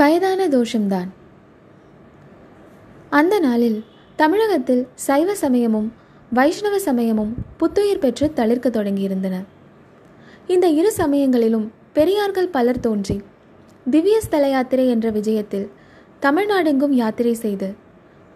[0.00, 1.10] வயதான தோஷம்தான்.
[3.18, 3.84] அந்த நாளில்
[4.16, 5.86] தமிழகத்தில் சைவ சமயமும்
[6.30, 9.36] வைஷ்ணவ சமயமும் புத்துயிர் பெற்று தளிர்க்க தொடங்கியிருந்தன.
[10.46, 13.16] இந்த இரு சமயங்களிலும் பெரியார்கள் பலர் தோன்றி
[13.90, 15.70] திவ்ய ஸ்தல யாத்திரை என்ற விஜயத்தில்
[16.22, 17.70] தமிழ்நாடெங்கும் யாத்திரை செய்து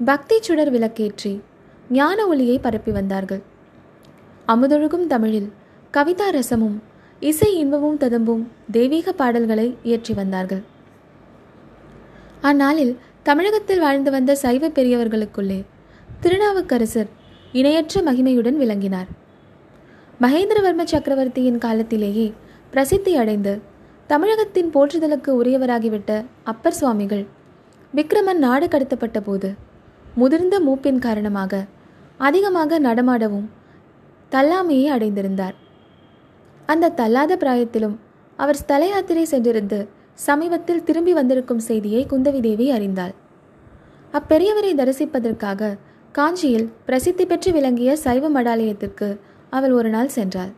[0.00, 1.34] பக்தி சுடர் விளக்கேற்றி
[1.90, 3.42] ஞான ஒளியை பரப்பி வந்தார்கள்.
[4.46, 5.52] அமுதொழுகும் தமிழில்
[5.94, 6.78] கவிதா ரசமும்
[7.20, 10.64] இசை இன்பமும் ததும்பும் தெய்வீக பாடல்களை இயற்றி வந்தார்கள்.
[12.42, 15.64] அந்நாளில் தமிழகத்தில் வாழ்ந்து வந்த சைவ பெரியவர்களுக்குள்ளே
[16.20, 17.08] திருநாவுக்கரசர்
[17.52, 19.08] இணையற்ற மகிமையுடன் விளங்கினார்.
[20.20, 22.32] மகேந்திரவர்ம சக்கரவர்த்தியின் காலத்திலேயே
[22.70, 23.60] பிரசித்தி அடைந்து
[24.06, 27.26] தமிழகத்தின் போற்றுதலுக்கு உரியவராகிவிட்ட அப்பர் சுவாமிகள்
[27.94, 29.54] விக்ரமன் நாடு கடத்தப்பட்ட போது
[30.14, 31.64] முதிர்ந்த மூப்பின் காரணமாக
[32.18, 33.48] அதிகமாக நடமாடவும்
[34.30, 35.54] தல்லாமையை அடைந்திருந்தார்.
[36.66, 37.96] அந்த தள்ளாத பிராயத்திலும்
[38.36, 43.14] அவர் ஸ்தல யாத்திரை சென்றிருந்து சமீபத்தில் திரும்பி வந்திருக்கும் செய்தியை குந்தவி தேவி அறிந்தாள்.
[44.12, 45.76] அப்பெரியவரை தரிசிப்பதற்காக
[46.12, 49.08] காஞ்சியில் பிரசித்தி பெற்று விளங்கிய சைவ மடாலயத்திற்கு
[49.50, 50.52] அவள் ஒரு நாள் சென்றாள்.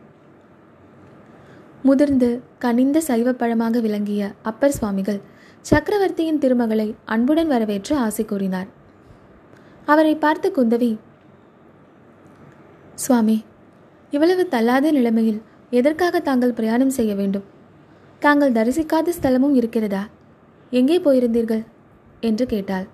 [1.83, 5.21] முதிர்ந்து கனிந்த சைவ பழமாக விளங்கிய அப்பர் சுவாமிகள்
[5.61, 8.69] சக்கரவர்த்தியின் திருமகளை அன்புடன் வரவேற்று ஆசை கூறினார்.
[9.85, 10.91] அவரை பார்த்து குந்தவி
[12.95, 13.37] சுவாமி
[14.11, 17.50] இவ்வளவு தள்ளாத நிலைமையில் எதற்காக தாங்கள் பிரயாணம் செய்ய வேண்டும்?
[18.21, 20.01] தாங்கள் தரிசிக்காத ஸ்தலமும் இருக்கிறதா?
[20.71, 21.63] எங்கே போயிருந்தீர்கள்?
[22.19, 22.85] என்று கேட்டாள்.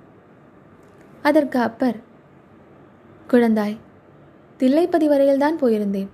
[1.22, 1.98] அதற்கு அப்பர்
[3.32, 3.76] குழந்தாய்
[4.60, 6.08] தில்லைப்பதி வரையில்தான் போயிருந்தேன்.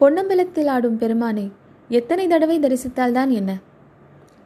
[0.00, 1.46] பொன்னம்பலத்தில் ஆடும் பெருமானை
[1.90, 3.50] எத்தனை தடவை தரிசித்தால்தான் என்ன?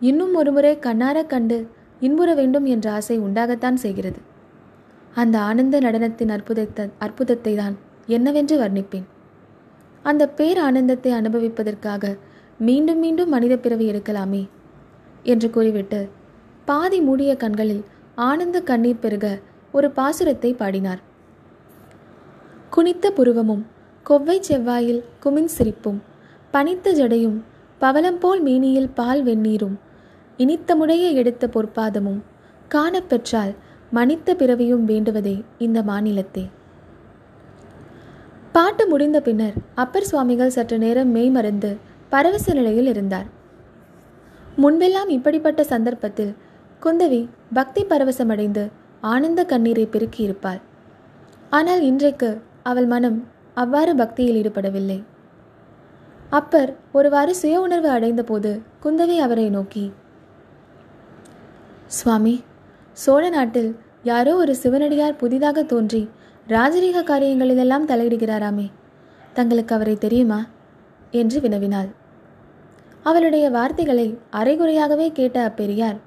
[0.01, 1.59] இன்னும் ஒருமுறை கண்ணார கண்டு
[2.01, 4.21] இன்புற வேண்டும் என்ற ஆசை உண்டாகத்தான் செய்கிறது.
[5.15, 9.07] அந்த ஆனந்த நடனத்தின் அற்புதத்தை அற்புதத்தை தான் என்னவென்று வர்ணிப்பேன்.
[10.03, 12.17] அந்த பேர் ஆனந்தத்தை அனுபவிப்பதற்காக
[12.59, 14.49] மீண்டும் மீண்டும் மனித பிறவி எடுக்கலாமே
[15.23, 16.09] என்று கூறிவிட்டு
[16.65, 17.85] பாதி மூடிய கண்களில்
[18.15, 19.27] ஆனந்த கண்ணீர் பெருக
[19.73, 21.01] ஒரு பாசுரத்தை பாடினார்.
[22.71, 23.65] குனித்த புருவமும்
[24.03, 26.03] கொவ்வை செவ்வாயில் குமின் சிரிப்பும்
[26.51, 27.39] பனித்த ஜடையும்
[27.81, 29.77] பவளம்போல் மேனியில் பால் வெந்நீரும்
[30.39, 32.21] இனித்தமுடைய எடுத்த பொற்பாதமும்
[32.69, 33.55] காணப்பெற்றால்
[33.91, 36.45] மனித்த பிறவியும் வேண்டுவதே இந்த மாநிலத்தே.
[38.53, 41.77] பாட்டு முடிந்த பின்னர் அப்பர் சுவாமிகள் சற்று நேரம் மெய்மறந்து
[42.13, 43.27] பரவச நிலையில் இருந்தார்.
[44.63, 46.33] முன்பெல்லாம் இப்படிப்பட்ட சந்தர்ப்பத்தில்
[46.83, 47.21] குந்தவி
[47.55, 48.65] பக்தி பரவசமடைந்து
[49.13, 50.61] ஆனந்த கண்ணீரை பெருக்கியிருப்பாள்
[51.51, 52.31] ஆனால் இன்றைக்கு
[52.71, 53.19] அவள் மனம்
[53.63, 54.99] அவ்வாறு பக்தியில் ஈடுபடவில்லை.
[56.39, 58.51] அப்பர் ஒருவாறு சுய உணர்வு அடைந்தபோது
[58.85, 59.85] குந்தவி அவரை நோக்கி
[61.99, 62.35] சுவாமி
[62.93, 63.71] சோழ நாட்டில்
[64.03, 66.03] யாரோ ஒரு சிவனடியார் புதிதாக தோன்றி
[66.49, 68.67] ராஜரீக காரியங்களிலெல்லாம் தலையிடுகிறாராமே.
[69.35, 70.41] தங்களுக்கு அவரை தெரியுமா?
[71.11, 71.89] என்று வினவினாள்.
[73.03, 75.99] அவளுடைய வார்த்தைகளை அரைகுறையாகவே கேட்ட அப்பெரியார்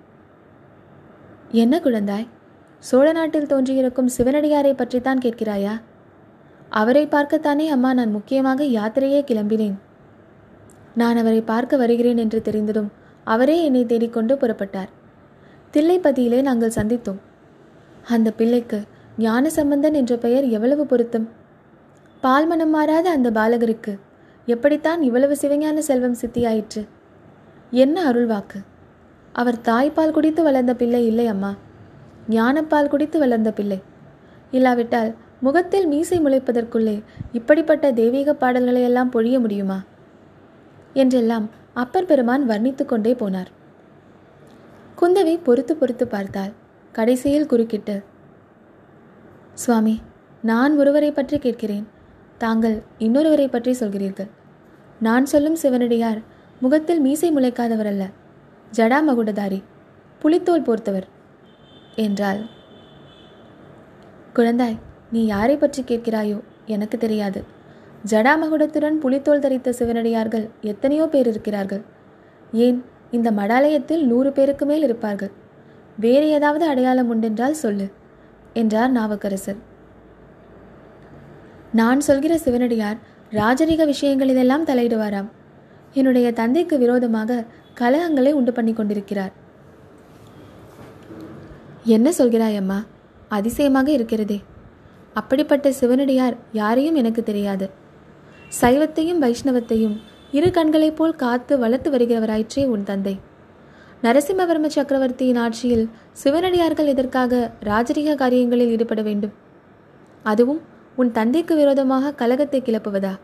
[1.52, 2.28] என்ன குழந்தாய்?
[2.80, 5.74] சோழ நாட்டில் தோன்றியிருக்கும் சிவனடியாரை பற்றித்தான் கேட்கிறாயா?
[6.70, 9.76] அவரை பார்க்கத்தானே அம்மா நான் முக்கியமாக யாத்திரையே கிளம்பினேன்.
[10.96, 12.92] நான் அவரை பார்க்க வருகிறேன் என்று தெரிந்ததும்
[13.24, 14.90] அவரே என்னை தேடிக்கொண்டு புறப்பட்டார்.
[15.74, 17.20] தில்லைப்பதியிலே நாங்கள் சந்தித்தோம்.
[18.10, 18.82] அந்த பிள்ளைக்கு
[19.18, 21.28] ஞான சம்பந்தன் என்ற பெயர் எவ்வளவு பொருத்தம்?
[22.24, 24.00] பால்மனம் மாறாத அந்த பாலகருக்கு
[24.54, 26.82] எப்படித்தான் இவ்வளவு சிவஞான செல்வம் சித்தியாயிற்று?
[27.84, 28.60] என்ன அருள்வாக்கு
[29.36, 31.52] அவர் தாய்ப்பால் குடித்து வளர்ந்த பிள்ளை இல்லை அம்மா.
[32.30, 33.80] ஞானப்பால் குடித்து வளர்ந்த பிள்ளை.
[34.52, 36.96] இல்லாவிட்டால் முகத்தில் மீசை முளைப்பதற்குள்ளே
[37.32, 39.80] இப்படிப்பட்ட தெய்வீக பாடல்களை எல்லாம் பொழிய முடியுமா?
[40.94, 43.52] என்றெல்லாம் அப்பர் பெருமான் வர்ணித்து கொண்டே போனார்.
[45.02, 46.52] குந்தவி பொறுத்து பொறுத்து பார்த்தாள்.
[46.96, 47.96] கடைசியில் குறுக்கிட்டு
[49.54, 49.96] சுவாமி
[50.44, 51.88] நான் ஒருவரை பற்றி கேட்கிறேன்.
[52.42, 54.30] தாங்கள் இன்னொருவரை பற்றி சொல்கிறீர்கள்.
[55.02, 56.20] நான் சொல்லும் சிவனடியார்
[56.60, 58.04] முகத்தில் மீசை முளைக்காதவர் அல்ல
[58.72, 59.60] ஜடா மகுடதாரி
[60.22, 61.08] புலித்தோல் போர்த்தவர்
[61.96, 62.42] என்றாள்.
[64.36, 64.78] குழந்தாய்
[65.12, 67.40] நீ யாரை பற்றி கேட்கிறாயோ எனக்கு தெரியாது.
[68.12, 71.84] ஜடாமகுடத்துடன் புலித்தோல் தரித்த சிவனடியார்கள் எத்தனையோ பேர் இருக்கிறார்கள்.
[72.66, 72.78] ஏன்
[73.12, 75.32] இந்த மடாலயத்தில் நூறு பேருக்கு மேல் இருப்பார்கள்.
[75.98, 77.88] வேறு ஏதாவது அடையாளம் உண்டென்றால் சொல்லு
[78.54, 79.60] என்றார் நாவுக்கரசர்.
[81.72, 83.00] நான் சொல்கிற சிவனடியார்
[83.32, 85.30] ராஜரிக விஷயங்களிலெல்லாம் தலையிடுவாராம்.
[85.94, 87.46] என்னுடைய தந்தைக்கு விரோதமாக
[87.80, 89.32] கலகங்களை உண்டு பண்ணி கொண்டிருக்கிறார்.
[91.84, 92.84] என்ன சொல்கிறாய் அம்மா?
[93.28, 94.42] அதிசயமாக இருக்கிறதே.
[95.14, 97.70] அப்படிப்பட்ட சிவனடியார் யாரையும் எனக்கு தெரியாது.
[98.62, 99.98] சைவத்தையும் வைஷ்ணவத்தையும்
[100.32, 103.20] இரு கண்களைப் போல் காத்து வளர்த்து வருகிறவராயிற்றே உன் தந்தை.
[104.04, 105.90] நரசிம்மவர்ம சக்கரவர்த்தியின் ஆட்சியில்
[106.24, 109.34] சிவனடியார்கள் எதற்காக ராஜரீக காரியங்களில் ஈடுபட வேண்டும்?
[110.24, 110.62] அதுவும்
[110.96, 113.20] உன் தந்தைக்கு விரோதமாக கலகத்தை கிளப்புவதா?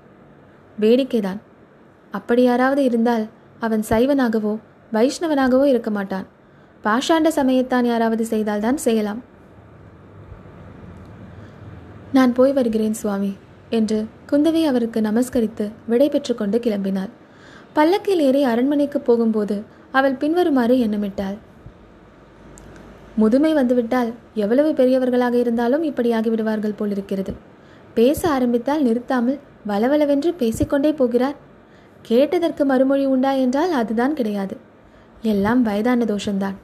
[0.79, 1.39] வேடிக்கைதான்.
[2.11, 3.25] அப்படி யாராவது இருந்தால்
[3.59, 4.59] அவன் சைவனாகவோ
[4.93, 6.27] வைஷ்ணவனாகவோ இருக்க மாட்டான்.
[6.83, 9.23] பாஷாண்ட சமயத்தான் யாராவது செய்தால்தான் செய்யலாம்.
[12.13, 13.35] நான் போய் வருகிறேன் சுவாமி
[13.69, 17.11] என்று குந்தவை அவருக்கு நமஸ்கரித்து விடை பெற்றுக்கொண்டு கிளம்பினாள்.
[17.73, 21.37] பல்லக்கில் ஏறி அரண்மனைக்கு போகும்போது அவள் பின்வருமாறு எண்ணமிட்டாள்.
[23.15, 27.33] முதுமை வந்துவிட்டால் எவ்வளவு பெரியவர்களாக இருந்தாலும் இப்படி ஆகிவிடுவார்கள் போலிருக்கிறது.
[27.99, 31.37] பேச ஆரம்பித்தால் நிறுத்தாமல் வளவளவென்று பேசிக்கொண்டே போகிறார்.
[32.01, 34.55] கேட்டதற்கு மறுமொழி உண்டா என்றால் அதுதான் கிடையாது.
[35.21, 36.57] எல்லாம் வயதான தோஷந்தான்